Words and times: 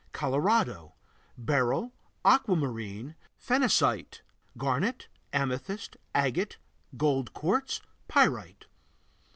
Colorado 0.13 0.95
Beryl, 1.37 1.93
aquamarine, 2.25 3.13
phenacite, 3.37 4.21
garnet, 4.57 5.07
amethyst, 5.31 5.95
agate, 6.15 6.57
gold 6.97 7.33
quartz, 7.33 7.81
pyrite. 8.07 8.65